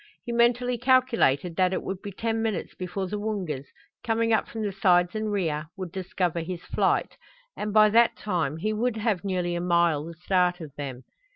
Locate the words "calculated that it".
0.79-1.83